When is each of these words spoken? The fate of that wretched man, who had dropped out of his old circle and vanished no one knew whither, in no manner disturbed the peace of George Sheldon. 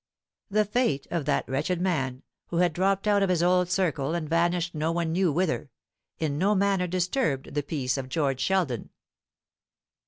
The 0.49 0.65
fate 0.65 1.05
of 1.11 1.25
that 1.25 1.47
wretched 1.47 1.79
man, 1.79 2.23
who 2.47 2.57
had 2.57 2.73
dropped 2.73 3.07
out 3.07 3.21
of 3.21 3.29
his 3.29 3.43
old 3.43 3.69
circle 3.69 4.15
and 4.15 4.27
vanished 4.27 4.73
no 4.73 4.91
one 4.91 5.11
knew 5.11 5.31
whither, 5.31 5.69
in 6.17 6.39
no 6.39 6.55
manner 6.55 6.87
disturbed 6.87 7.53
the 7.53 7.61
peace 7.61 7.99
of 7.99 8.09
George 8.09 8.39
Sheldon. 8.41 8.89